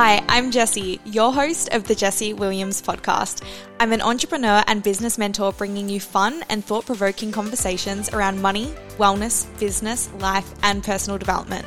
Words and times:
Hi, 0.00 0.22
I'm 0.28 0.52
Jessie, 0.52 1.00
your 1.04 1.32
host 1.32 1.70
of 1.72 1.82
the 1.82 1.94
Jessie 1.96 2.32
Williams 2.32 2.80
podcast. 2.80 3.42
I'm 3.80 3.92
an 3.92 4.00
entrepreneur 4.00 4.62
and 4.68 4.80
business 4.80 5.18
mentor 5.18 5.52
bringing 5.52 5.88
you 5.88 5.98
fun 5.98 6.44
and 6.48 6.64
thought 6.64 6.86
provoking 6.86 7.32
conversations 7.32 8.08
around 8.10 8.40
money, 8.40 8.66
wellness, 8.96 9.48
business, 9.58 10.08
life, 10.20 10.48
and 10.62 10.84
personal 10.84 11.18
development. 11.18 11.66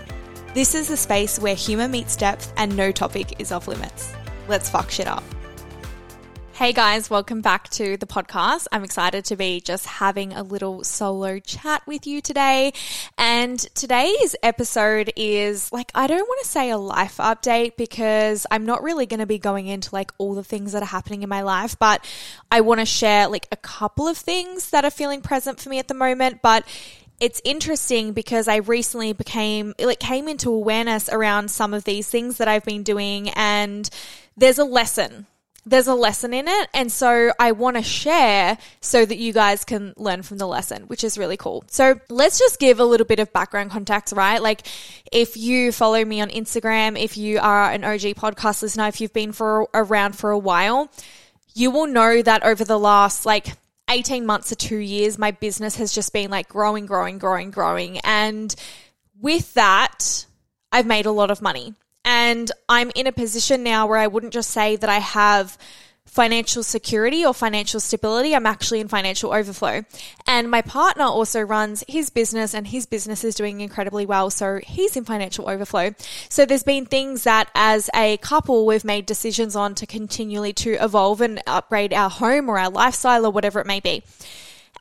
This 0.54 0.76
is 0.76 0.88
the 0.88 0.96
space 0.96 1.40
where 1.40 1.56
humor 1.56 1.90
meets 1.90 2.16
depth 2.16 2.54
and 2.56 2.78
no 2.78 2.94
topic 2.94 3.36
is 3.38 3.52
off 3.52 3.68
limits. 3.68 4.14
Let's 4.48 4.70
fuck 4.70 4.92
shit 4.92 5.08
up. 5.08 5.26
Hey 6.62 6.74
guys, 6.74 7.10
welcome 7.10 7.42
back 7.42 7.70
to 7.70 7.98
the 7.98 8.06
podcast. 8.06 8.68
I'm 8.72 8.84
excited 8.84 9.26
to 9.26 9.36
be 9.36 9.62
just 9.62 9.88
having 9.88 10.32
a 10.32 10.44
little 10.44 10.84
solo 10.84 11.40
chat 11.40 11.82
with 11.88 12.06
you 12.06 12.22
today. 12.22 12.74
And 13.18 13.58
today's 13.74 14.36
episode 14.44 15.12
is 15.16 15.74
like, 15.74 15.92
I 15.96 16.06
don't 16.06 16.20
want 16.20 16.44
to 16.44 16.48
say 16.48 16.70
a 16.70 16.78
life 16.78 17.18
update 17.18 17.78
because 17.78 18.46
I'm 18.52 18.64
not 18.64 18.84
really 18.84 19.08
going 19.08 19.22
to 19.22 19.26
be 19.26 19.40
going 19.40 19.66
into 19.66 19.90
like 19.92 20.12
all 20.20 20.36
the 20.36 20.44
things 20.44 20.74
that 20.74 20.84
are 20.84 20.86
happening 20.86 21.24
in 21.24 21.30
my 21.30 21.42
life, 21.42 21.80
but 21.80 22.06
I 22.52 22.62
want 22.62 22.80
to 22.80 22.86
share 22.86 23.28
like 23.28 23.48
a 23.52 23.58
couple 23.58 24.08
of 24.08 24.16
things 24.16 24.70
that 24.70 24.86
are 24.86 24.92
feeling 24.92 25.22
present 25.22 25.60
for 25.60 25.70
me 25.70 25.80
at 25.80 25.88
the 25.88 25.96
moment. 25.96 26.44
But 26.44 26.64
it's 27.20 27.42
interesting 27.44 28.14
because 28.14 28.48
I 28.48 28.58
recently 28.58 29.14
became, 29.14 29.74
like, 29.80 30.00
came 30.00 30.28
into 30.28 30.52
awareness 30.52 31.10
around 31.10 31.50
some 31.50 31.74
of 31.74 31.86
these 31.86 32.08
things 32.08 32.38
that 32.38 32.48
I've 32.48 32.66
been 32.66 32.84
doing, 32.84 33.30
and 33.30 33.90
there's 34.38 34.60
a 34.60 34.64
lesson 34.64 35.26
there's 35.66 35.88
a 35.88 35.94
lesson 35.94 36.34
in 36.34 36.48
it. 36.48 36.70
And 36.74 36.92
so 36.92 37.32
I 37.40 37.52
want 37.52 37.78
to 37.78 37.84
share 37.84 38.58
so 38.80 39.06
that 39.06 39.18
you 39.18 39.32
guys 39.32 39.64
can 39.64 39.94
learn 39.96 40.24
from 40.24 40.38
the 40.38 40.48
lesson, 40.48 40.84
which 40.84 41.04
is 41.04 41.18
really 41.18 41.38
cool. 41.38 41.64
So 41.68 42.00
let's 42.10 42.40
just 42.40 42.60
give 42.60 42.80
a 42.80 42.86
little 42.86 43.06
bit 43.06 43.20
of 43.20 43.32
background 43.32 43.72
context, 43.72 44.14
right? 44.14 44.42
Like 44.42 44.66
if 45.12 45.38
you 45.38 45.72
follow 45.72 46.04
me 46.04 46.22
on 46.22 46.30
Instagram, 46.30 47.00
if 47.00 47.16
you 47.18 47.40
are 47.40 47.72
an 47.72 47.84
OG 47.84 48.16
podcast 48.16 48.62
listener, 48.64 48.88
if 48.88 49.00
you've 49.02 49.14
been 49.14 49.32
for 49.32 49.68
around 49.74 50.16
for 50.16 50.32
a 50.32 50.40
while, 50.40 50.92
you 51.54 51.70
will 51.70 51.88
know 51.88 52.22
that 52.22 52.44
over 52.44 52.64
the 52.64 52.80
last 52.80 53.26
like 53.26 53.56
18 53.90 54.26
months 54.26 54.50
to 54.50 54.56
two 54.56 54.78
years, 54.78 55.18
my 55.18 55.32
business 55.32 55.76
has 55.76 55.94
just 55.94 56.12
been 56.14 56.32
like 56.32 56.48
growing, 56.50 56.86
growing, 56.86 57.20
growing, 57.20 57.52
growing. 57.52 58.00
And 58.00 58.56
with 59.20 59.54
that, 59.54 60.26
I've 60.72 60.88
made 60.88 61.06
a 61.06 61.12
lot 61.12 61.30
of 61.30 61.42
money. 61.42 61.76
And 62.04 62.52
I'm 62.68 62.92
in 62.96 63.08
a 63.08 63.12
position 63.12 63.64
now 63.64 63.88
where 63.88 64.00
I 64.00 64.08
wouldn't 64.08 64.34
just 64.34 64.50
say 64.52 64.76
that 64.76 64.90
I 64.90 65.00
have 65.00 65.58
financial 66.12 66.62
security 66.62 67.26
or 67.26 67.34
financial 67.34 67.80
stability. 67.80 68.36
I'm 68.36 68.46
actually 68.46 68.82
in 68.82 68.90
financial 68.90 69.34
overflow. 69.34 69.86
And 70.28 70.52
my 70.52 70.62
partner 70.62 71.06
also 71.06 71.40
runs 71.40 71.86
his 71.88 72.10
business 72.10 72.54
and 72.54 72.68
his 72.68 72.86
business 72.86 73.24
is 73.24 73.34
doing 73.34 73.62
incredibly 73.62 74.06
well. 74.06 74.30
So 74.30 74.60
he's 74.62 74.98
in 74.98 75.06
financial 75.06 75.50
overflow. 75.50 75.96
So 76.28 76.46
there's 76.46 76.64
been 76.64 76.86
things 76.86 77.24
that 77.24 77.50
as 77.56 77.90
a 77.96 78.18
couple, 78.18 78.66
we've 78.66 78.84
made 78.84 79.06
decisions 79.06 79.56
on 79.56 79.74
to 79.76 79.86
continually 79.86 80.52
to 80.54 80.72
evolve 80.84 81.22
and 81.22 81.42
upgrade 81.48 81.94
our 81.94 82.10
home 82.10 82.50
or 82.50 82.60
our 82.60 82.70
lifestyle 82.70 83.26
or 83.26 83.32
whatever 83.32 83.62
it 83.62 83.68
may 83.68 83.80
be. 83.80 84.04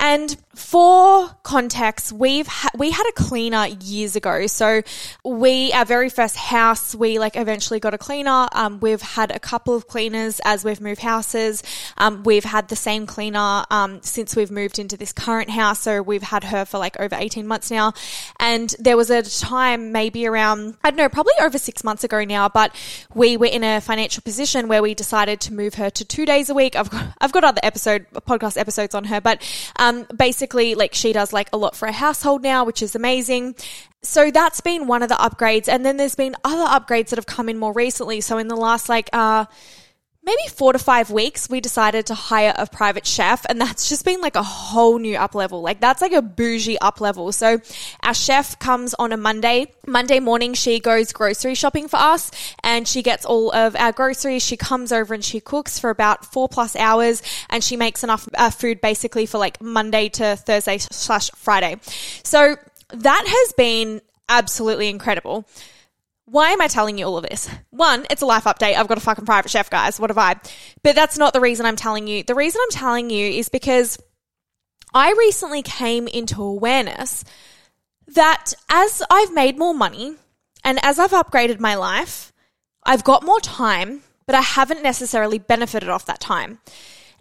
And 0.00 0.36
for 0.54 1.28
context, 1.42 2.10
we've 2.10 2.46
ha- 2.46 2.70
we 2.76 2.90
had 2.90 3.06
a 3.08 3.12
cleaner 3.12 3.66
years 3.82 4.16
ago. 4.16 4.46
So 4.46 4.82
we 5.24 5.72
our 5.72 5.84
very 5.84 6.08
first 6.08 6.36
house, 6.36 6.94
we 6.94 7.18
like 7.18 7.36
eventually 7.36 7.80
got 7.80 7.94
a 7.94 7.98
cleaner. 7.98 8.48
Um, 8.52 8.80
we've 8.80 9.00
had 9.02 9.30
a 9.30 9.38
couple 9.38 9.74
of 9.74 9.86
cleaners 9.86 10.40
as 10.44 10.64
we've 10.64 10.80
moved 10.80 11.02
houses. 11.02 11.62
Um, 11.98 12.22
we've 12.24 12.44
had 12.44 12.68
the 12.68 12.76
same 12.76 13.06
cleaner 13.06 13.64
um, 13.70 14.00
since 14.02 14.34
we've 14.34 14.50
moved 14.50 14.78
into 14.78 14.96
this 14.96 15.12
current 15.12 15.50
house. 15.50 15.80
So 15.80 16.00
we've 16.02 16.22
had 16.22 16.44
her 16.44 16.64
for 16.64 16.78
like 16.78 16.98
over 16.98 17.14
eighteen 17.14 17.46
months 17.46 17.70
now. 17.70 17.92
And 18.38 18.74
there 18.78 18.96
was 18.96 19.10
a 19.10 19.22
time, 19.22 19.92
maybe 19.92 20.26
around 20.26 20.76
I 20.82 20.90
don't 20.90 20.96
know, 20.96 21.10
probably 21.10 21.34
over 21.42 21.58
six 21.58 21.84
months 21.84 22.04
ago 22.04 22.24
now, 22.24 22.48
but 22.48 22.74
we 23.14 23.36
were 23.36 23.46
in 23.46 23.64
a 23.64 23.80
financial 23.83 24.22
position 24.22 24.66
where 24.66 24.83
we 24.83 24.94
decided 24.94 25.40
to 25.42 25.52
move 25.52 25.74
her 25.74 25.90
to 25.90 26.05
two 26.06 26.24
days 26.24 26.48
a 26.48 26.55
week. 26.55 26.74
I've 26.74 26.89
got 26.89 27.14
I've 27.20 27.33
got 27.33 27.44
other 27.44 27.60
episode 27.62 28.06
podcast 28.14 28.56
episodes 28.56 28.94
on 28.94 29.05
her, 29.05 29.20
but 29.20 29.42
um, 29.77 29.89
um, 29.90 30.06
basically, 30.17 30.74
like 30.74 30.95
she 30.95 31.12
does 31.12 31.33
like 31.33 31.48
a 31.52 31.56
lot 31.56 31.77
for 31.77 31.86
a 31.86 31.92
household 31.92 32.42
now, 32.42 32.64
which 32.64 32.83
is 32.83 32.95
amazing. 32.95 33.55
So 34.02 34.30
that's 34.30 34.61
been 34.61 34.86
one 34.86 35.02
of 35.02 35.08
the 35.08 35.17
upgrades. 35.17 35.68
And 35.68 35.84
then 35.84 35.96
there's 35.96 36.14
been 36.14 36.34
other 36.45 36.64
upgrades 36.64 37.08
that 37.11 37.17
have 37.17 37.27
come 37.27 37.48
in 37.48 37.58
more 37.58 37.73
recently. 37.73 38.20
So 38.20 38.39
in 38.39 38.48
the 38.48 38.56
last 38.56 38.89
like, 38.89 39.11
uh, 39.12 39.45
maybe 40.30 40.48
four 40.48 40.73
to 40.73 40.79
five 40.79 41.11
weeks, 41.11 41.51
we 41.51 41.61
decided 41.61 42.07
to 42.07 42.14
hire 42.14 42.55
a 42.57 42.67
private 42.67 43.07
chef, 43.07 43.45
and 43.48 43.61
that's 43.61 43.89
just 43.89 44.05
been 44.05 44.20
like 44.20 44.36
a 44.36 44.42
whole 44.42 44.98
new 44.98 45.17
up 45.17 45.35
level. 45.35 45.61
Like 45.61 45.80
that's 45.80 46.01
like 46.01 46.13
a 46.13 46.23
bougie 46.23 46.79
up 46.79 47.01
level. 47.01 47.33
So 47.33 47.58
our 48.02 48.14
chef 48.14 48.58
comes 48.58 48.95
on 48.95 49.13
a 49.13 49.17
Monday. 49.17 49.73
Monday 49.86 50.20
morning, 50.20 50.55
she 50.55 50.79
goes 50.79 51.13
grocery 51.13 51.55
shopping 51.55 51.89
for 51.89 51.96
us, 51.96 52.30
and 52.63 52.86
she 52.86 53.02
gets 53.02 53.24
all 53.24 53.52
of 53.52 53.74
our 53.74 53.92
groceries. 53.92 54.45
She 54.45 54.57
comes 54.57 54.92
over 54.92 55.14
and 55.14 55.24
she 55.24 55.40
cooks 55.40 55.79
for 55.79 55.90
about 55.90 56.24
four 56.24 56.48
plus 56.48 56.77
hours, 56.77 57.23
and 57.48 57.64
she 57.64 57.77
makes 57.77 58.05
enough 58.05 58.29
uh, 58.35 58.51
food 58.51 58.80
basically 58.80 59.27
for 59.27 59.39
like 59.39 59.61
Monday 59.61 60.08
to 60.11 60.36
Thursday 60.36 60.79
slash 60.79 61.30
Friday. 61.35 61.77
So 62.23 62.57
that 62.92 63.24
has 63.27 63.52
been 63.55 64.01
absolutely 64.29 64.89
incredible. 64.89 65.45
Why 66.30 66.51
am 66.51 66.61
I 66.61 66.68
telling 66.68 66.96
you 66.96 67.07
all 67.07 67.17
of 67.17 67.24
this? 67.24 67.51
One, 67.70 68.07
it's 68.08 68.23
a 68.23 68.27
life 68.27 68.45
update. 68.45 68.77
I've 68.77 68.86
got 68.86 68.98
a 68.98 69.01
fucking 69.01 69.27
private 69.27 69.51
chef, 69.51 69.68
guys. 69.68 69.98
What 69.98 70.11
have 70.11 70.18
I? 70.18 70.36
But 70.85 70.95
that's 70.95 71.18
not 71.18 71.33
the 71.33 71.41
reason 71.41 71.67
I'm 71.67 71.74
telling 71.74 72.07
you. 72.07 72.23
The 72.23 72.36
reason 72.36 72.61
I'm 72.63 72.70
telling 72.70 73.11
you 73.11 73.27
is 73.27 73.48
because 73.48 73.98
I 74.95 75.11
recently 75.19 75.63
came 75.63 76.07
into 76.07 76.40
awareness 76.40 77.24
that 78.07 78.55
as 78.69 79.02
I've 79.11 79.35
made 79.35 79.58
more 79.58 79.74
money 79.74 80.14
and 80.63 80.79
as 80.85 81.01
I've 81.01 81.11
upgraded 81.11 81.58
my 81.58 81.74
life, 81.74 82.33
I've 82.85 83.02
got 83.02 83.24
more 83.24 83.40
time, 83.40 84.02
but 84.27 84.36
I 84.36 84.40
haven't 84.40 84.85
necessarily 84.85 85.39
benefited 85.39 85.89
off 85.89 86.07
that 86.07 86.20
time. 86.20 86.61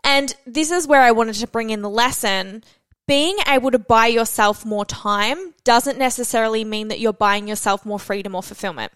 And 0.04 0.36
this 0.46 0.70
is 0.70 0.88
where 0.88 1.02
I 1.02 1.12
wanted 1.12 1.36
to 1.36 1.48
bring 1.48 1.72
in 1.72 1.82
the 1.82 1.90
lesson 1.90 2.64
being 3.10 3.38
able 3.48 3.72
to 3.72 3.80
buy 3.80 4.06
yourself 4.06 4.64
more 4.64 4.86
time 4.86 5.56
doesn't 5.64 5.98
necessarily 5.98 6.64
mean 6.64 6.90
that 6.90 7.00
you're 7.00 7.12
buying 7.12 7.48
yourself 7.48 7.84
more 7.84 7.98
freedom 7.98 8.36
or 8.36 8.44
fulfillment, 8.44 8.92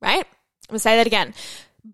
right? 0.00 0.24
I'm 0.70 0.76
to 0.76 0.78
say 0.78 0.96
that 0.96 1.06
again. 1.08 1.34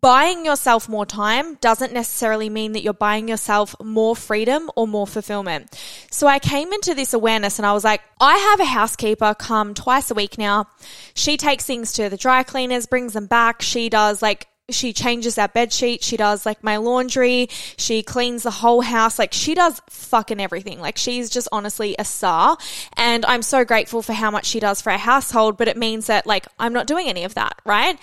Buying 0.02 0.44
yourself 0.44 0.86
more 0.86 1.06
time 1.06 1.54
doesn't 1.56 1.94
necessarily 1.94 2.50
mean 2.50 2.72
that 2.72 2.82
you're 2.82 2.92
buying 2.92 3.26
yourself 3.26 3.74
more 3.82 4.14
freedom 4.14 4.70
or 4.76 4.86
more 4.86 5.06
fulfillment. 5.06 5.74
So 6.10 6.26
I 6.26 6.38
came 6.38 6.74
into 6.74 6.92
this 6.94 7.14
awareness 7.14 7.58
and 7.58 7.64
I 7.64 7.72
was 7.72 7.84
like, 7.84 8.02
I 8.20 8.36
have 8.36 8.60
a 8.60 8.66
housekeeper 8.66 9.34
come 9.34 9.72
twice 9.72 10.10
a 10.10 10.14
week 10.14 10.36
now. 10.36 10.66
She 11.14 11.38
takes 11.38 11.64
things 11.64 11.94
to 11.94 12.10
the 12.10 12.18
dry 12.18 12.42
cleaners, 12.42 12.86
brings 12.86 13.14
them 13.14 13.26
back. 13.26 13.62
She 13.62 13.88
does 13.88 14.20
like 14.20 14.46
she 14.70 14.92
changes 14.92 15.38
our 15.38 15.48
bed 15.48 15.72
sheet. 15.72 16.02
She 16.02 16.16
does 16.16 16.46
like 16.46 16.62
my 16.62 16.76
laundry. 16.76 17.48
She 17.76 18.02
cleans 18.02 18.44
the 18.44 18.50
whole 18.50 18.80
house. 18.80 19.18
Like 19.18 19.32
she 19.32 19.54
does 19.54 19.80
fucking 19.90 20.40
everything. 20.40 20.80
Like 20.80 20.96
she's 20.96 21.30
just 21.30 21.48
honestly 21.52 21.96
a 21.98 22.04
star. 22.04 22.56
And 22.96 23.24
I'm 23.26 23.42
so 23.42 23.64
grateful 23.64 24.02
for 24.02 24.12
how 24.12 24.30
much 24.30 24.46
she 24.46 24.60
does 24.60 24.80
for 24.80 24.90
our 24.90 24.98
household. 24.98 25.56
But 25.56 25.68
it 25.68 25.76
means 25.76 26.06
that 26.06 26.26
like 26.26 26.46
I'm 26.58 26.72
not 26.72 26.86
doing 26.86 27.08
any 27.08 27.24
of 27.24 27.34
that, 27.34 27.60
right? 27.64 27.98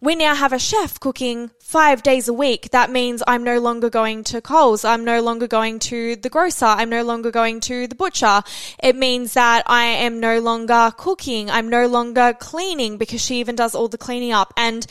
We 0.00 0.16
now 0.16 0.34
have 0.34 0.52
a 0.52 0.58
chef 0.58 1.00
cooking 1.00 1.50
five 1.60 2.02
days 2.02 2.28
a 2.28 2.32
week. 2.34 2.70
That 2.72 2.90
means 2.90 3.22
I'm 3.26 3.42
no 3.42 3.58
longer 3.58 3.88
going 3.88 4.24
to 4.24 4.42
Coles. 4.42 4.84
I'm 4.84 5.02
no 5.02 5.22
longer 5.22 5.46
going 5.46 5.78
to 5.78 6.16
the 6.16 6.28
grocer. 6.28 6.66
I'm 6.66 6.90
no 6.90 7.04
longer 7.04 7.30
going 7.30 7.60
to 7.60 7.86
the 7.86 7.94
butcher. 7.94 8.42
It 8.82 8.96
means 8.96 9.32
that 9.32 9.62
I 9.66 9.84
am 9.84 10.20
no 10.20 10.40
longer 10.40 10.92
cooking. 10.94 11.50
I'm 11.50 11.70
no 11.70 11.86
longer 11.86 12.36
cleaning 12.38 12.98
because 12.98 13.24
she 13.24 13.40
even 13.40 13.56
does 13.56 13.74
all 13.74 13.88
the 13.88 13.96
cleaning 13.96 14.32
up. 14.32 14.52
And 14.58 14.86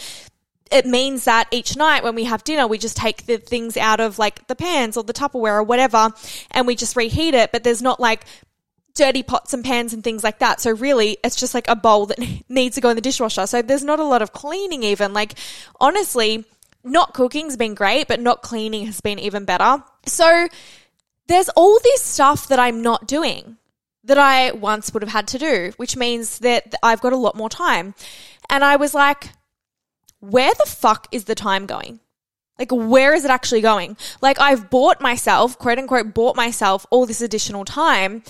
it 0.72 0.86
means 0.86 1.26
that 1.26 1.48
each 1.52 1.76
night 1.76 2.04
when 2.04 2.16
we 2.16 2.24
have 2.26 2.44
dinner, 2.44 2.68
we 2.68 2.78
just 2.78 2.98
take 2.98 3.26
the 3.26 3.38
things 3.38 3.78
out 3.78 4.00
of 4.00 4.18
like 4.18 4.48
the 4.48 4.56
pans 4.56 4.98
or 4.98 5.04
the 5.04 5.14
Tupperware 5.14 5.56
or 5.56 5.64
whatever 5.64 6.10
and 6.52 6.66
we 6.68 6.76
just 6.76 6.96
reheat 6.96 7.34
it. 7.34 7.52
But 7.52 7.64
there's 7.64 7.82
not 7.82 8.00
like 8.00 8.26
dirty 8.96 9.24
pots 9.24 9.54
and 9.54 9.64
pans 9.64 9.94
and 9.94 10.04
things 10.04 10.24
like 10.24 10.40
that. 10.40 10.62
So 10.62 10.72
really, 10.72 11.18
it's 11.24 11.36
just 11.36 11.54
like 11.54 11.68
a 11.68 11.76
bowl 11.76 12.08
that 12.08 12.20
needs 12.50 12.76
to 12.76 12.82
go 12.82 12.90
in 12.90 12.96
the 12.96 13.02
dishwasher. 13.02 13.48
So 13.48 13.62
there's 13.62 13.84
not 13.84 14.00
a 14.00 14.04
lot 14.04 14.22
of 14.22 14.34
cleaning 14.34 14.84
even. 14.84 15.14
Like 15.14 15.34
honestly, 15.80 16.46
not 16.84 17.14
cooking's 17.14 17.58
been 17.58 17.76
great, 17.76 18.08
but 18.08 18.20
not 18.20 18.42
cleaning 18.42 18.86
has 18.86 19.02
been 19.02 19.20
even 19.20 19.46
better. 19.46 19.84
So 20.06 20.48
there's 21.28 21.50
all 21.50 21.80
this 21.84 22.02
stuff 22.02 22.48
that 22.48 22.60
I'm 22.60 22.82
not 22.82 23.08
doing 23.08 23.58
that 24.04 24.18
I 24.18 24.52
once 24.52 24.94
would 24.94 25.02
have 25.02 25.12
had 25.12 25.28
to 25.30 25.38
do, 25.38 25.72
which 25.78 25.96
means 25.96 26.40
that 26.40 26.76
I've 26.84 27.02
got 27.02 27.14
a 27.14 27.18
lot 27.18 27.36
more 27.36 27.50
time. 27.50 27.96
And 28.50 28.64
I 28.64 28.76
was 28.76 28.94
like, 28.94 29.30
where 30.24 30.54
the 30.54 30.66
fuck 30.66 31.08
is 31.12 31.26
the 31.26 31.36
time 31.36 31.66
going? 31.66 32.00
Like, 32.58 32.72
where 32.72 33.14
is 33.14 33.26
it 33.26 33.32
actually 33.32 33.62
going? 33.62 33.98
Like, 34.22 34.40
I've 34.40 34.70
bought 34.70 35.02
myself, 35.02 35.58
quote 35.58 35.80
unquote, 35.80 36.14
bought 36.14 36.36
myself 36.36 36.86
all 36.92 37.06
this 37.06 37.22
additional 37.22 37.66
time. 37.66 38.24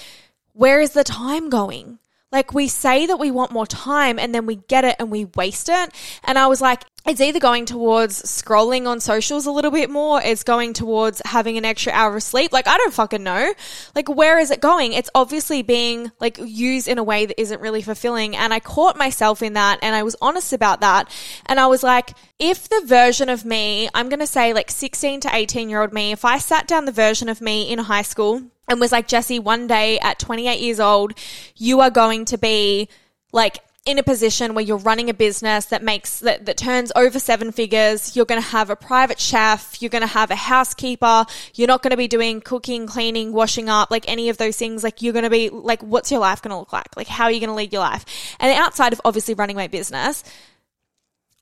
Where 0.53 0.81
is 0.81 0.91
the 0.91 1.03
time 1.03 1.49
going? 1.49 1.99
Like, 2.31 2.53
we 2.53 2.67
say 2.67 3.05
that 3.05 3.17
we 3.17 3.29
want 3.29 3.51
more 3.51 3.67
time 3.67 4.17
and 4.17 4.33
then 4.33 4.47
we 4.47 4.55
get 4.55 4.85
it 4.85 4.95
and 4.97 5.11
we 5.11 5.25
waste 5.35 5.69
it. 5.69 5.91
And 6.23 6.39
I 6.39 6.47
was 6.47 6.61
like, 6.61 6.83
it's 7.05 7.19
either 7.19 7.39
going 7.39 7.65
towards 7.65 8.21
scrolling 8.23 8.87
on 8.87 9.01
socials 9.01 9.45
a 9.45 9.51
little 9.51 9.71
bit 9.71 9.89
more, 9.89 10.21
it's 10.21 10.43
going 10.43 10.71
towards 10.71 11.21
having 11.25 11.57
an 11.57 11.65
extra 11.65 11.91
hour 11.91 12.15
of 12.15 12.23
sleep. 12.23 12.53
Like, 12.53 12.65
I 12.65 12.77
don't 12.77 12.93
fucking 12.93 13.23
know. 13.23 13.53
Like, 13.93 14.07
where 14.07 14.39
is 14.39 14.51
it 14.51 14.61
going? 14.61 14.93
It's 14.93 15.09
obviously 15.13 15.63
being 15.63 16.11
like 16.21 16.37
used 16.41 16.87
in 16.87 16.97
a 16.97 17.03
way 17.03 17.25
that 17.25 17.39
isn't 17.39 17.59
really 17.59 17.81
fulfilling. 17.81 18.37
And 18.37 18.53
I 18.53 18.61
caught 18.61 18.97
myself 18.97 19.41
in 19.41 19.53
that 19.53 19.79
and 19.81 19.93
I 19.93 20.03
was 20.03 20.15
honest 20.21 20.53
about 20.53 20.79
that. 20.79 21.13
And 21.45 21.59
I 21.59 21.67
was 21.67 21.83
like, 21.83 22.11
if 22.39 22.69
the 22.69 22.83
version 22.85 23.27
of 23.27 23.43
me, 23.43 23.89
I'm 23.93 24.07
going 24.07 24.19
to 24.21 24.27
say 24.27 24.53
like 24.53 24.71
16 24.71 25.21
to 25.21 25.35
18 25.35 25.69
year 25.69 25.81
old 25.81 25.91
me, 25.91 26.13
if 26.13 26.23
I 26.23 26.37
sat 26.37 26.67
down 26.67 26.85
the 26.85 26.93
version 26.93 27.27
of 27.27 27.41
me 27.41 27.69
in 27.69 27.79
high 27.79 28.01
school 28.03 28.41
and 28.69 28.79
was 28.79 28.93
like, 28.93 29.09
Jessie, 29.09 29.39
one 29.39 29.67
day 29.67 29.99
at 29.99 30.19
28 30.19 30.57
years 30.61 30.79
old, 30.79 31.13
you 31.57 31.81
are 31.81 31.91
going 31.91 32.23
to 32.25 32.37
be 32.37 32.87
like 33.33 33.59
in 33.85 33.99
a 33.99 34.03
position 34.03 34.53
where 34.53 34.63
you're 34.63 34.77
running 34.77 35.09
a 35.09 35.13
business 35.13 35.65
that 35.65 35.83
makes 35.83 36.19
that, 36.19 36.45
that 36.45 36.55
turns 36.55 36.91
over 36.95 37.19
seven 37.19 37.51
figures 37.51 38.15
you're 38.15 38.25
going 38.25 38.41
to 38.41 38.47
have 38.47 38.69
a 38.69 38.75
private 38.75 39.19
chef 39.19 39.81
you're 39.81 39.89
going 39.89 40.01
to 40.01 40.07
have 40.07 40.31
a 40.31 40.35
housekeeper 40.35 41.25
you're 41.53 41.67
not 41.67 41.83
going 41.83 41.91
to 41.91 41.97
be 41.97 42.07
doing 42.07 42.39
cooking 42.39 42.87
cleaning 42.87 43.33
washing 43.33 43.67
up 43.67 43.91
like 43.91 44.05
any 44.07 44.29
of 44.29 44.37
those 44.37 44.55
things 44.55 44.83
like 44.83 45.01
you're 45.01 45.13
going 45.13 45.23
to 45.23 45.29
be 45.29 45.49
like 45.49 45.81
what's 45.83 46.11
your 46.11 46.21
life 46.21 46.41
going 46.41 46.51
to 46.51 46.57
look 46.57 46.71
like 46.71 46.95
like 46.95 47.07
how 47.07 47.25
are 47.25 47.31
you 47.31 47.41
going 47.41 47.49
to 47.49 47.55
lead 47.55 47.73
your 47.73 47.81
life 47.81 48.05
and 48.39 48.53
outside 48.57 48.93
of 48.93 49.01
obviously 49.03 49.33
running 49.33 49.55
my 49.55 49.67
business 49.67 50.23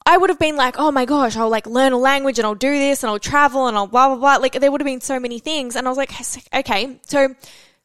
I 0.03 0.17
would 0.17 0.31
have 0.31 0.39
been 0.39 0.55
like, 0.55 0.79
oh 0.79 0.91
my 0.91 1.05
gosh, 1.05 1.37
I'll 1.37 1.49
like 1.49 1.67
learn 1.67 1.93
a 1.93 1.97
language 1.97 2.39
and 2.39 2.45
I'll 2.45 2.55
do 2.55 2.71
this 2.71 3.03
and 3.03 3.11
I'll 3.11 3.19
travel 3.19 3.67
and 3.67 3.77
I'll 3.77 3.85
blah, 3.85 4.07
blah, 4.07 4.17
blah. 4.17 4.37
Like 4.37 4.53
there 4.53 4.71
would 4.71 4.81
have 4.81 4.85
been 4.85 4.99
so 4.99 5.19
many 5.19 5.37
things. 5.37 5.75
And 5.75 5.85
I 5.85 5.91
was 5.91 5.97
like, 5.97 6.11
okay, 6.53 6.99
so 7.03 7.35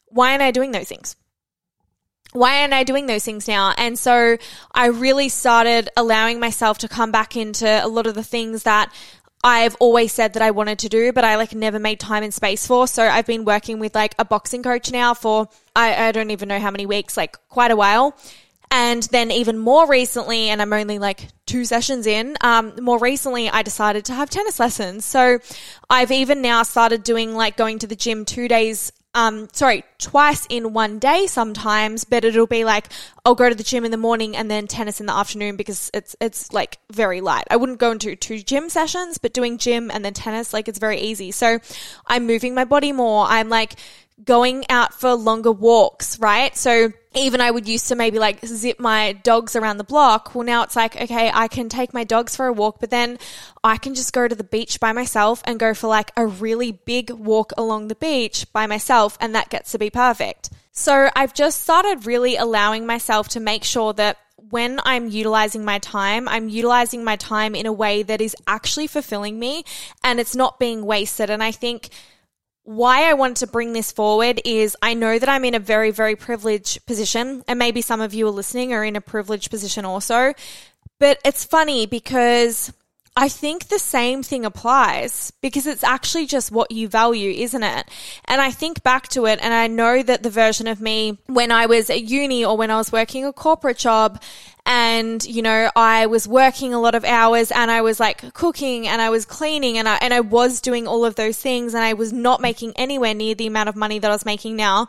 why 0.07 0.31
aren't 0.31 0.43
I 0.43 0.51
doing 0.51 0.71
those 0.71 0.89
things? 0.89 1.15
Why 2.33 2.61
aren't 2.61 2.73
I 2.73 2.85
doing 2.85 3.07
those 3.07 3.25
things 3.25 3.49
now? 3.49 3.73
And 3.77 3.99
so 3.99 4.37
I 4.75 4.87
really 4.87 5.29
started 5.29 5.89
allowing 5.97 6.41
myself 6.41 6.79
to 6.79 6.89
come 6.89 7.11
back 7.11 7.37
into 7.37 7.67
a 7.67 7.89
lot 7.89 8.07
of 8.07 8.15
the 8.15 8.25
things 8.25 8.65
that 8.65 8.93
I've 9.45 9.77
always 9.77 10.13
said 10.13 10.33
that 10.33 10.43
I 10.43 10.51
wanted 10.51 10.81
to 10.81 10.89
do, 10.89 11.13
but 11.13 11.25
I 11.25 11.37
like 11.37 11.55
never 11.55 11.79
made 11.79 12.01
time 12.01 12.23
and 12.23 12.35
space 12.35 12.67
for. 12.67 12.89
So 12.89 13.07
I've 13.07 13.27
been 13.27 13.45
working 13.45 13.79
with 13.79 13.95
like 13.95 14.15
a 14.19 14.25
boxing 14.25 14.63
coach 14.63 14.91
now 14.91 15.15
for, 15.15 15.49
I, 15.75 16.09
I 16.09 16.13
don't 16.13 16.31
even 16.31 16.49
know 16.49 16.59
how 16.59 16.71
many 16.71 16.85
weeks, 16.85 17.17
like 17.17 17.37
quite 17.49 17.71
a 17.71 17.77
while. 17.77 18.19
And 18.73 19.05
then 19.05 19.31
even 19.31 19.57
more 19.57 19.89
recently, 19.89 20.49
and 20.49 20.61
I'm 20.61 20.73
only 20.73 20.99
like 20.99 21.29
two 21.47 21.65
sessions 21.65 22.09
in, 22.09 22.37
um, 22.41 22.73
more 22.83 22.99
recently, 22.99 23.49
I 23.49 23.63
decided 23.63 24.05
to 24.07 24.15
have 24.15 24.29
tennis 24.29 24.59
lessons. 24.59 25.05
So 25.05 25.39
I've 25.89 26.11
even 26.11 26.43
now 26.43 26.65
started 26.65 27.05
doing 27.05 27.35
like 27.35 27.57
going 27.57 27.79
to 27.79 27.87
the 27.87 27.95
gym 27.95 28.25
two 28.25 28.49
days 28.49 28.91
um, 29.17 29.49
sorry, 29.53 29.83
twice 29.97 30.45
in 30.51 30.75
one 30.75 30.99
day 30.99 31.27
sometimes, 31.27 32.05
but 32.05 32.23
it'll 32.23 32.47
be 32.47 32.65
like 32.65 32.89
I'll 33.25 33.35
go 33.35 33.49
to 33.49 33.55
the 33.55 33.65
gym 33.65 33.87
in 33.87 33.91
the 33.91 33.97
morning 33.97 34.37
and 34.37 34.51
then 34.51 34.67
tennis 34.67 35.01
in 35.01 35.07
the 35.07 35.15
afternoon 35.15 35.57
because 35.57 35.91
it's 35.95 36.15
it's 36.21 36.53
like 36.53 36.79
very 36.93 37.23
light. 37.23 37.45
I 37.51 37.57
wouldn't 37.57 37.79
go 37.79 37.93
into 37.93 38.15
two 38.15 38.41
gym 38.41 38.69
sessions, 38.69 39.17
but 39.17 39.33
doing 39.33 39.57
gym 39.57 39.91
and 39.91 40.05
then 40.05 40.13
tennis 40.13 40.53
like 40.53 40.69
it's 40.69 40.79
very 40.79 41.01
easy. 41.01 41.31
So 41.33 41.59
I'm 42.07 42.27
moving 42.27 42.55
my 42.55 42.67
body 42.67 42.93
more. 42.93 43.25
I'm 43.27 43.49
like 43.49 43.77
going 44.23 44.67
out 44.69 44.93
for 44.93 45.15
longer 45.15 45.51
walks, 45.51 46.19
right? 46.19 46.55
So 46.55 46.93
even 47.17 47.41
I 47.41 47.51
would 47.51 47.69
used 47.69 47.89
to 47.89 47.95
maybe 47.95 48.19
like 48.19 48.45
zip 48.45 48.79
my 48.79 49.13
dogs 49.13 49.57
around 49.57 49.79
the 49.79 49.85
block. 49.85 50.35
Well, 50.35 50.45
now 50.45 50.63
it's 50.63 50.77
like, 50.77 51.01
okay, 51.01 51.31
I 51.33 51.49
can 51.49 51.69
take 51.69 51.95
my 51.95 52.05
dogs 52.05 52.37
for 52.37 52.47
a 52.47 52.53
walk, 52.53 52.81
but 52.81 52.91
then 52.91 53.19
I 53.65 53.77
can 53.77 53.95
just 53.95 54.13
go 54.13 54.29
to 54.29 54.35
the 54.35 54.45
beach 54.45 54.81
by 54.81 54.93
myself 54.93 55.43
and 55.45 55.59
go 55.59 55.75
for 55.75 55.89
like 55.89 56.13
a 56.17 56.27
really 56.27 56.73
big 56.73 57.11
walk 57.11 57.53
along 57.57 57.89
the 57.89 57.95
beach 57.95 58.47
by 58.53 58.67
myself. 58.67 59.17
And 59.21 59.35
that 59.35 59.49
gets 59.49 59.73
to 59.73 59.79
be 59.79 59.91
perfect. 59.91 60.51
So 60.73 61.09
I've 61.17 61.33
just 61.33 61.63
started 61.63 62.07
really 62.07 62.37
allowing 62.37 62.87
myself 62.87 63.29
to 63.31 63.41
make 63.41 63.65
sure 63.65 63.95
that 63.95 64.19
when 64.51 64.79
I'm 64.85 65.09
utilizing 65.09 65.65
my 65.65 65.79
time, 65.79 66.29
I'm 66.29 66.49
utilizing 66.49 67.03
my 67.03 67.17
time 67.17 67.55
in 67.55 67.67
a 67.67 67.73
way 67.73 68.03
that 68.03 68.21
is 68.21 68.37
actually 68.47 68.87
fulfilling 68.87 69.39
me 69.39 69.65
and 70.05 70.21
it's 70.21 70.37
not 70.37 70.59
being 70.59 70.85
wasted. 70.85 71.31
And 71.31 71.43
I 71.43 71.51
think 71.51 71.89
why 72.67 73.09
I 73.09 73.15
wanted 73.15 73.37
to 73.39 73.47
bring 73.47 73.73
this 73.73 73.93
forward 73.93 74.43
is 74.45 74.77
I 74.83 74.95
know 74.95 75.21
that 75.21 75.29
I'm 75.29 75.45
in 75.45 75.55
a 75.55 75.61
very, 75.61 75.93
very 75.93 76.17
privileged 76.17 76.85
position, 76.85 77.45
and 77.47 77.59
maybe 77.61 77.81
some 77.81 78.01
of 78.01 78.13
you 78.13 78.27
are 78.27 78.31
listening 78.31 78.73
are 78.73 78.85
in 78.85 78.97
a 78.97 79.01
privileged 79.01 79.51
position 79.51 79.85
also. 79.85 80.35
But 80.99 81.21
it's 81.25 81.45
funny 81.45 81.87
because 81.87 82.73
I 83.17 83.29
think 83.29 83.69
the 83.69 83.79
same 83.79 84.25
thing 84.25 84.45
applies 84.45 85.33
because 85.41 85.67
it's 85.67 85.85
actually 85.85 86.27
just 86.27 86.51
what 86.51 86.73
you 86.73 86.89
value, 86.89 87.31
isn't 87.31 87.63
it? 87.63 87.89
And 88.25 88.41
I 88.41 88.51
think 88.51 88.83
back 88.83 89.09
to 89.09 89.27
it 89.27 89.39
and 89.41 89.55
I 89.55 89.69
know 89.69 90.03
that 90.03 90.23
the 90.23 90.31
version 90.31 90.67
of 90.67 90.81
me 90.81 91.19
when 91.27 91.53
I 91.53 91.67
was 91.67 91.89
at 91.89 92.03
uni 92.03 92.45
or 92.45 92.57
when 92.57 92.71
I 92.71 92.77
was 92.77 92.93
working 92.93 93.25
a 93.25 93.33
corporate 93.33 93.79
job 93.79 94.21
and 94.67 95.25
you 95.25 95.43
know 95.43 95.71
I 95.75 96.07
was 96.07 96.27
working 96.29 96.75
a 96.75 96.81
lot 96.81 96.95
of 96.95 97.05
hours 97.05 97.51
and 97.51 97.71
I 97.71 97.81
was 97.81 97.99
like 98.01 98.35
cooking 98.35 98.87
and 98.89 99.01
I 99.01 99.11
was 99.11 99.25
cleaning 99.25 99.79
and 99.79 99.89
I 99.89 99.97
and 99.97 100.13
I 100.13 100.21
was 100.21 100.61
doing 100.61 100.87
all 100.87 101.05
of 101.05 101.15
those 101.15 101.39
things 101.39 101.73
and 101.73 101.83
I 101.83 101.95
was 101.95 102.13
not 102.13 102.41
making 102.41 102.73
anywhere 102.77 103.15
near 103.15 103.35
the 103.35 103.47
amount 103.47 103.69
of 103.69 103.77
money 103.77 103.99
that 104.01 104.11
I 104.11 104.15
was 104.15 104.27
making 104.27 104.57
now 104.57 104.89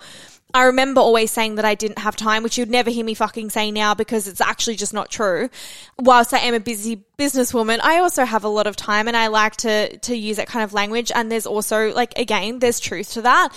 I 0.54 0.64
remember 0.64 1.02
always 1.02 1.30
saying 1.30 1.56
that 1.56 1.66
I 1.66 1.76
didn't 1.76 2.00
have 2.00 2.16
time, 2.16 2.42
which 2.42 2.58
you'd 2.58 2.70
never 2.70 2.90
hear 2.90 3.04
me 3.04 3.14
fucking 3.14 3.50
say 3.50 3.70
now 3.70 3.94
because 3.94 4.28
it's 4.28 4.40
actually 4.40 4.76
just 4.78 4.94
not 4.94 5.10
true. 5.10 5.50
Whilst 6.00 6.34
I 6.34 6.40
am 6.40 6.54
a 6.54 6.60
busy 6.60 7.04
businesswoman, 7.18 7.80
I 7.84 8.00
also 8.00 8.24
have 8.24 8.46
a 8.46 8.48
lot 8.48 8.66
of 8.66 8.76
time 8.76 9.08
and 9.08 9.18
I 9.18 9.28
like 9.28 9.58
to, 9.58 9.98
to 9.98 10.16
use 10.16 10.38
that 10.38 10.48
kind 10.48 10.64
of 10.64 10.74
language. 10.74 11.12
And 11.14 11.30
there's 11.30 11.46
also, 11.46 11.94
like, 11.94 12.18
again, 12.18 12.60
there's 12.60 12.80
truth 12.80 13.12
to 13.14 13.22
that. 13.24 13.50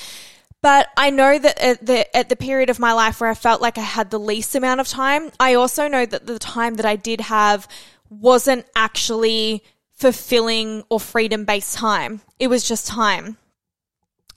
But 0.62 0.88
I 0.96 1.10
know 1.10 1.38
that 1.38 1.58
at 1.58 1.86
the, 1.86 2.16
at 2.16 2.28
the 2.28 2.36
period 2.36 2.68
of 2.68 2.78
my 2.78 2.92
life 2.92 3.20
where 3.20 3.30
I 3.30 3.34
felt 3.34 3.62
like 3.62 3.78
I 3.78 3.82
had 3.82 4.10
the 4.10 4.20
least 4.20 4.54
amount 4.54 4.80
of 4.80 4.88
time, 4.88 5.30
I 5.40 5.54
also 5.54 5.88
know 5.88 6.04
that 6.04 6.26
the 6.26 6.38
time 6.38 6.74
that 6.74 6.84
I 6.84 6.96
did 6.96 7.22
have 7.22 7.66
wasn't 8.10 8.66
actually 8.76 9.64
fulfilling 9.92 10.82
or 10.90 11.00
freedom 11.00 11.44
based 11.44 11.76
time. 11.76 12.20
It 12.38 12.48
was 12.48 12.66
just 12.66 12.86
time. 12.86 13.38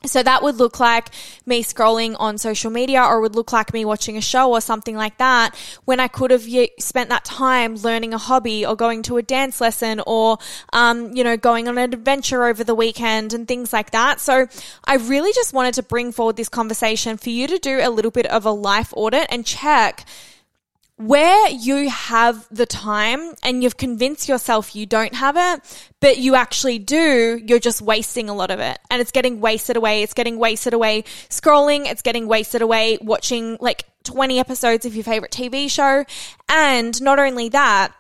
So 0.06 0.22
that 0.22 0.44
would 0.44 0.58
look 0.58 0.82
like 0.82 1.10
me 1.46 1.64
scrolling 1.64 2.16
on 2.20 2.38
social 2.38 2.70
media 2.70 3.02
or 3.02 3.22
would 3.22 3.36
look 3.36 3.54
like 3.54 3.74
me 3.74 3.86
watching 3.86 4.18
a 4.18 4.22
show 4.22 4.52
or 4.52 4.60
something 4.60 4.98
like 4.98 5.18
that 5.18 5.56
when 5.86 6.02
I 6.02 6.10
could 6.10 6.32
have 6.32 6.46
spent 6.80 7.10
that 7.10 7.24
time 7.24 7.76
learning 7.76 8.14
a 8.14 8.18
hobby 8.18 8.66
or 8.66 8.76
going 8.76 9.02
to 9.04 9.18
a 9.18 9.22
dance 9.22 9.62
lesson 9.62 10.02
or, 10.06 10.40
um, 10.74 11.16
you 11.16 11.24
know, 11.24 11.38
going 11.38 11.70
on 11.70 11.78
an 11.78 11.94
adventure 11.94 12.44
over 12.44 12.66
the 12.66 12.76
weekend 12.76 13.34
and 13.34 13.48
things 13.48 13.72
like 13.72 13.92
that. 13.92 14.20
So 14.20 14.48
I 14.84 14.96
really 14.96 15.32
just 15.32 15.54
wanted 15.54 15.76
to 15.76 15.84
bring 15.84 16.12
forward 16.12 16.36
this 16.36 16.50
conversation 16.50 17.16
for 17.18 17.30
you 17.30 17.48
to 17.48 17.58
do 17.58 17.80
a 17.82 17.90
little 17.90 18.12
bit 18.12 18.26
of 18.26 18.46
a 18.46 18.52
life 18.52 18.94
audit 18.98 19.28
and 19.30 19.46
check 19.46 20.06
where 20.98 21.50
you 21.50 21.90
have 21.90 22.48
the 22.51 22.66
time 22.66 23.34
and 23.42 23.63
you've 23.63 23.78
convinced 23.78 24.30
yourself 24.30 24.75
you 24.75 24.86
don't 24.86 25.16
have 25.16 25.36
it, 25.38 25.90
but 26.00 26.18
you 26.18 26.36
actually 26.36 26.80
do, 26.80 27.42
you're 27.45 27.60
just 27.60 27.81
wasting 27.81 28.30
a 28.30 28.34
lot 28.34 28.51
of 28.51 28.60
it. 28.60 28.78
And 28.92 29.01
it's 29.01 29.12
getting 29.12 29.42
wasted 29.42 29.75
away. 29.75 30.04
It's 30.04 30.13
getting 30.13 30.38
wasted 30.38 30.74
away 30.74 31.04
scrolling. 31.30 31.88
It's 31.88 32.04
getting 32.04 32.28
wasted 32.28 32.62
away 32.62 33.00
watching 33.01 33.57
like 33.60 33.86
20 34.03 34.39
episodes 34.39 34.86
of 34.86 34.96
your 34.96 35.03
favorite 35.03 35.32
TV 35.32 35.70
show. 35.70 36.06
And 36.48 37.01
not 37.01 37.20
only 37.20 37.50
that, 37.50 37.94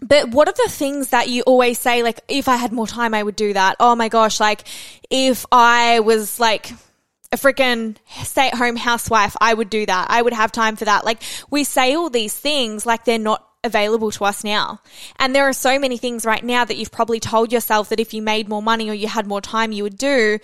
but 0.00 0.30
what 0.30 0.48
are 0.48 0.54
the 0.54 0.70
things 0.70 1.08
that 1.08 1.28
you 1.28 1.42
always 1.42 1.78
say, 1.78 2.02
like, 2.02 2.20
if 2.26 2.48
I 2.48 2.56
had 2.56 2.72
more 2.72 2.86
time, 2.86 3.12
I 3.12 3.22
would 3.22 3.36
do 3.36 3.52
that? 3.52 3.76
Oh 3.78 3.94
my 3.94 4.08
gosh, 4.08 4.40
like, 4.40 4.64
if 5.10 5.44
I 5.52 6.00
was 6.00 6.40
like, 6.40 6.72
a 7.32 7.36
freaking 7.36 7.96
stay 8.24 8.48
at 8.48 8.54
home 8.54 8.76
housewife, 8.76 9.36
I 9.40 9.54
would 9.54 9.70
do 9.70 9.86
that. 9.86 10.06
I 10.10 10.20
would 10.20 10.32
have 10.32 10.50
time 10.50 10.76
for 10.76 10.84
that. 10.84 11.04
Like 11.04 11.22
we 11.50 11.64
say 11.64 11.94
all 11.94 12.10
these 12.10 12.36
things 12.36 12.84
like 12.86 13.04
they're 13.04 13.18
not 13.18 13.46
available 13.62 14.10
to 14.10 14.24
us 14.24 14.42
now. 14.42 14.80
And 15.18 15.34
there 15.34 15.48
are 15.48 15.52
so 15.52 15.78
many 15.78 15.96
things 15.96 16.24
right 16.24 16.42
now 16.42 16.64
that 16.64 16.76
you've 16.76 16.90
probably 16.90 17.20
told 17.20 17.52
yourself 17.52 17.90
that 17.90 18.00
if 18.00 18.14
you 18.14 18.22
made 18.22 18.48
more 18.48 18.62
money 18.62 18.88
or 18.88 18.94
you 18.94 19.06
had 19.06 19.26
more 19.26 19.40
time, 19.40 19.70
you 19.70 19.82
would 19.82 19.98
do 19.98 20.38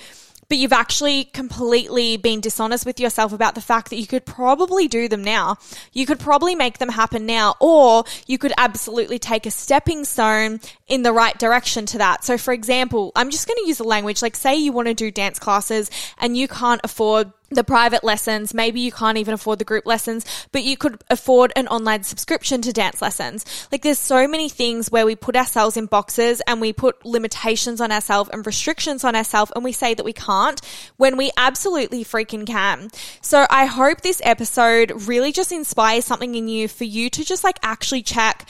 but 0.49 0.59
you've 0.59 0.73
actually 0.73 1.25
completely 1.25 2.17
been 2.17 2.41
dishonest 2.41 2.87
with 2.87 3.01
yourself 3.01 3.33
about 3.33 3.55
the 3.55 3.61
fact 3.61 3.91
that 3.91 3.97
you 3.97 4.07
could 4.07 4.25
probably 4.25 4.89
do 4.89 5.09
them 5.09 5.23
now. 5.23 5.57
You 5.93 6.07
could 6.07 6.21
probably 6.21 6.55
make 6.55 6.79
them 6.79 6.89
happen 6.89 7.27
now, 7.27 7.55
or 7.61 8.05
you 8.27 8.39
could 8.39 8.53
absolutely 8.57 9.19
take 9.19 9.47
a 9.47 9.51
stepping 9.51 10.05
stone 10.05 10.61
in 10.87 11.03
the 11.03 11.13
right 11.13 11.37
direction 11.39 11.87
to 11.87 11.99
that. 11.99 12.25
So, 12.25 12.39
for 12.39 12.53
example, 12.53 13.13
I'm 13.17 13.31
just 13.31 13.47
going 13.47 13.59
to 13.63 13.69
use 13.69 13.81
a 13.81 13.85
language 13.85 14.23
like, 14.23 14.37
say 14.37 14.57
you 14.57 14.73
want 14.73 14.89
to 14.89 14.95
do 14.95 15.11
dance 15.11 15.39
classes 15.39 15.91
and 16.19 16.37
you 16.37 16.49
can't 16.49 16.81
afford 16.85 17.33
the 17.51 17.65
private 17.65 18.03
lessons. 18.03 18.55
Maybe 18.55 18.81
you 18.81 18.93
can't 18.93 19.19
even 19.19 19.35
afford 19.35 19.59
the 19.59 19.65
group 19.65 19.87
lessons, 19.87 20.25
but 20.53 20.65
you 20.65 20.77
could 20.77 21.03
afford 21.11 21.53
an 21.57 21.69
online 21.69 22.03
subscription 22.03 22.63
to 22.63 22.73
dance 22.73 23.01
lessons. 23.01 23.69
Like 23.71 23.83
there's 23.83 23.99
so 23.99 24.27
many 24.27 24.49
things 24.49 24.91
where 24.91 25.07
we 25.07 25.17
put 25.17 25.37
ourselves 25.37 25.77
in 25.77 25.87
boxes 25.87 26.43
and 26.47 26.61
we 26.61 26.73
put 26.73 27.05
limitations 27.05 27.81
on 27.81 27.93
ourselves 27.93 28.31
and 28.33 28.45
restrictions 28.47 29.05
on 29.05 29.15
ourselves 29.15 29.53
and 29.55 29.65
we 29.65 29.73
say 29.73 29.95
that 29.95 30.05
we 30.05 30.13
can't 30.13 30.61
when 30.97 31.17
we 31.17 31.31
absolutely 31.37 32.05
freaking 32.05 32.47
can. 32.47 32.89
So 33.21 33.47
I 33.51 33.67
hope 33.67 34.01
this 34.01 34.21
episode 34.25 35.07
really 35.07 35.33
just 35.33 35.53
inspires 35.53 36.05
something 36.05 36.35
in 36.35 36.49
you 36.49 36.69
for 36.69 36.85
you 36.85 37.11
to 37.11 37.25
just 37.25 37.45
like 37.45 37.59
actually 37.63 38.03
check 38.03 38.47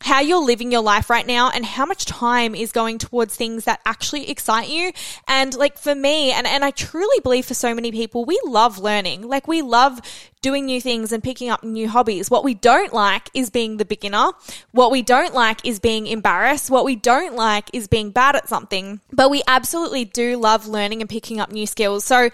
how 0.00 0.20
you're 0.20 0.42
living 0.42 0.70
your 0.70 0.82
life 0.82 1.10
right 1.10 1.26
now 1.26 1.50
and 1.50 1.64
how 1.64 1.84
much 1.84 2.04
time 2.04 2.54
is 2.54 2.70
going 2.70 2.98
towards 2.98 3.34
things 3.34 3.64
that 3.64 3.80
actually 3.84 4.30
excite 4.30 4.68
you. 4.68 4.92
And 5.26 5.54
like 5.54 5.76
for 5.76 5.94
me, 5.94 6.30
and, 6.30 6.46
and 6.46 6.64
I 6.64 6.70
truly 6.70 7.20
believe 7.20 7.46
for 7.46 7.54
so 7.54 7.74
many 7.74 7.90
people, 7.90 8.24
we 8.24 8.38
love 8.44 8.78
learning. 8.78 9.26
Like 9.26 9.48
we 9.48 9.62
love 9.62 10.00
doing 10.40 10.66
new 10.66 10.80
things 10.80 11.10
and 11.10 11.22
picking 11.22 11.50
up 11.50 11.64
new 11.64 11.88
hobbies. 11.88 12.30
What 12.30 12.44
we 12.44 12.54
don't 12.54 12.92
like 12.92 13.28
is 13.34 13.50
being 13.50 13.76
the 13.76 13.84
beginner. 13.84 14.30
What 14.70 14.92
we 14.92 15.02
don't 15.02 15.34
like 15.34 15.64
is 15.64 15.80
being 15.80 16.06
embarrassed. 16.06 16.70
What 16.70 16.84
we 16.84 16.94
don't 16.94 17.34
like 17.34 17.68
is 17.72 17.88
being 17.88 18.10
bad 18.10 18.36
at 18.36 18.48
something. 18.48 19.00
But 19.12 19.30
we 19.30 19.42
absolutely 19.48 20.04
do 20.04 20.36
love 20.36 20.68
learning 20.68 21.00
and 21.00 21.10
picking 21.10 21.40
up 21.40 21.50
new 21.50 21.66
skills. 21.66 22.04
So 22.04 22.30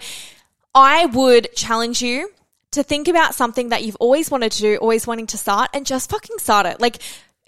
I 0.75 1.07
would 1.07 1.47
challenge 1.55 2.01
you 2.03 2.29
to 2.75 2.83
think 2.83 3.07
about 3.07 3.33
something 3.33 3.69
that 3.69 3.83
you've 3.83 3.97
always 3.99 4.29
wanted 4.29 4.51
to 4.51 4.61
do, 4.61 4.75
always 4.77 5.07
wanting 5.07 5.27
to 5.27 5.37
start, 5.37 5.69
and 5.73 5.85
just 5.85 6.09
fucking 6.09 6.37
start 6.37 6.65
it. 6.65 6.79
Like, 6.79 6.97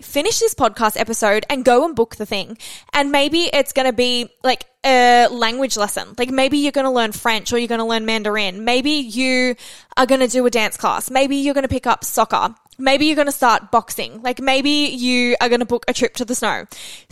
finish 0.01 0.39
this 0.39 0.53
podcast 0.53 0.99
episode 0.99 1.45
and 1.49 1.65
go 1.65 1.85
and 1.85 1.95
book 1.95 2.15
the 2.15 2.25
thing. 2.25 2.57
And 2.93 3.11
maybe 3.11 3.49
it's 3.51 3.73
going 3.73 3.87
to 3.87 3.93
be 3.93 4.29
like 4.43 4.65
a 4.85 5.27
language 5.27 5.77
lesson. 5.77 6.13
Like 6.17 6.29
maybe 6.29 6.59
you're 6.59 6.71
going 6.71 6.85
to 6.85 6.91
learn 6.91 7.11
French 7.11 7.51
or 7.51 7.57
you're 7.57 7.67
going 7.67 7.79
to 7.79 7.85
learn 7.85 8.05
Mandarin. 8.05 8.63
Maybe 8.63 8.91
you 8.91 9.55
are 9.95 10.05
going 10.05 10.21
to 10.21 10.27
do 10.27 10.45
a 10.45 10.49
dance 10.49 10.77
class. 10.77 11.09
Maybe 11.09 11.37
you're 11.37 11.53
going 11.53 11.63
to 11.63 11.69
pick 11.69 11.87
up 11.87 12.03
soccer. 12.03 12.55
Maybe 12.77 13.07
you're 13.07 13.15
going 13.15 13.27
to 13.27 13.31
start 13.31 13.71
boxing. 13.71 14.21
Like 14.21 14.39
maybe 14.39 14.69
you 14.69 15.35
are 15.41 15.49
going 15.49 15.61
to 15.61 15.65
book 15.65 15.85
a 15.87 15.93
trip 15.93 16.13
to 16.15 16.25
the 16.25 16.35
snow. 16.35 16.65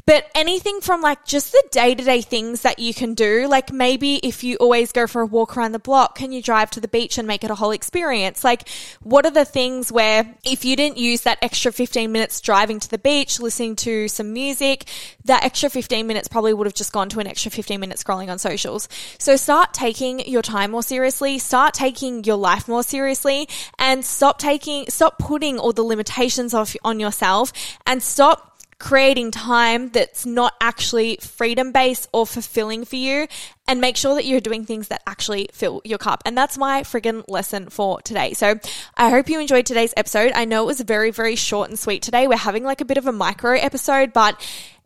But 0.07 0.29
anything 0.35 0.81
from 0.81 1.01
like 1.01 1.25
just 1.25 1.51
the 1.51 1.63
day 1.71 1.95
to 1.95 2.03
day 2.03 2.21
things 2.21 2.61
that 2.61 2.77
you 2.77 2.93
can 2.93 3.15
do, 3.15 3.47
like 3.47 3.73
maybe 3.73 4.17
if 4.17 4.43
you 4.43 4.55
always 4.57 4.91
go 4.91 5.07
for 5.07 5.21
a 5.21 5.25
walk 5.25 5.57
around 5.57 5.71
the 5.71 5.79
block, 5.79 6.15
can 6.15 6.31
you 6.31 6.43
drive 6.43 6.69
to 6.71 6.79
the 6.79 6.87
beach 6.87 7.17
and 7.17 7.27
make 7.27 7.43
it 7.43 7.49
a 7.49 7.55
whole 7.55 7.71
experience? 7.71 8.43
Like, 8.43 8.69
what 9.01 9.25
are 9.25 9.31
the 9.31 9.45
things 9.45 9.91
where 9.91 10.35
if 10.43 10.63
you 10.63 10.75
didn't 10.75 10.97
use 10.97 11.21
that 11.21 11.39
extra 11.41 11.71
15 11.71 12.11
minutes 12.11 12.39
driving 12.39 12.79
to 12.81 12.89
the 12.89 12.99
beach, 12.99 13.39
listening 13.39 13.75
to 13.77 14.07
some 14.07 14.31
music, 14.31 14.85
that 15.23 15.43
extra 15.43 15.71
15 15.71 16.05
minutes 16.05 16.27
probably 16.27 16.53
would 16.53 16.67
have 16.67 16.75
just 16.75 16.93
gone 16.93 17.09
to 17.09 17.19
an 17.19 17.25
extra 17.25 17.49
15 17.49 17.79
minutes 17.79 18.03
scrolling 18.03 18.29
on 18.29 18.37
socials. 18.37 18.87
So 19.17 19.35
start 19.35 19.73
taking 19.73 20.19
your 20.27 20.43
time 20.43 20.69
more 20.69 20.83
seriously, 20.83 21.39
start 21.39 21.73
taking 21.73 22.23
your 22.25 22.37
life 22.37 22.67
more 22.67 22.83
seriously, 22.83 23.49
and 23.79 24.05
stop 24.05 24.37
taking, 24.37 24.85
stop 24.87 25.17
putting 25.17 25.57
all 25.57 25.73
the 25.73 25.81
limitations 25.81 26.53
off 26.53 26.75
on 26.83 26.99
yourself 26.99 27.51
and 27.87 28.03
stop 28.03 28.54
creating 28.85 29.31
time 29.31 29.89
that's 29.89 30.27
not 30.27 30.53
actually 30.61 31.17
freedom 31.19 31.71
based 31.71 32.07
or 32.13 32.23
fulfilling 32.23 32.85
for 32.85 32.97
you 32.97 33.27
and 33.67 33.81
make 33.81 33.97
sure 33.97 34.13
that 34.13 34.25
you're 34.25 34.39
doing 34.39 34.63
things 34.63 34.89
that 34.89 35.01
actually 35.07 35.49
fill 35.51 35.81
your 35.83 35.97
cup. 35.97 36.21
And 36.23 36.37
that's 36.37 36.55
my 36.55 36.83
friggin' 36.83 37.23
lesson 37.27 37.69
for 37.71 37.99
today. 38.01 38.33
So 38.33 38.59
I 38.95 39.09
hope 39.09 39.27
you 39.27 39.39
enjoyed 39.39 39.65
today's 39.65 39.91
episode. 39.97 40.33
I 40.35 40.45
know 40.45 40.61
it 40.61 40.67
was 40.67 40.81
very, 40.81 41.09
very 41.09 41.35
short 41.35 41.69
and 41.69 41.79
sweet 41.79 42.03
today. 42.03 42.27
We're 42.27 42.37
having 42.37 42.63
like 42.63 42.79
a 42.79 42.85
bit 42.85 42.99
of 42.99 43.07
a 43.07 43.11
micro 43.11 43.53
episode, 43.53 44.13
but 44.13 44.39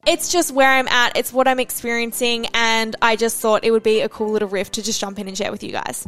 it's 0.07 0.31
just 0.31 0.53
where 0.53 0.69
I'm 0.69 0.87
at. 0.87 1.17
It's 1.17 1.33
what 1.33 1.49
I'm 1.49 1.59
experiencing. 1.59 2.45
And 2.53 2.95
I 3.01 3.17
just 3.17 3.41
thought 3.41 3.65
it 3.65 3.71
would 3.71 3.83
be 3.83 3.99
a 3.99 4.07
cool 4.07 4.31
little 4.31 4.47
riff 4.47 4.71
to 4.71 4.81
just 4.81 5.01
jump 5.01 5.19
in 5.19 5.27
and 5.27 5.37
share 5.37 5.51
with 5.51 5.61
you 5.61 5.73
guys. 5.73 6.07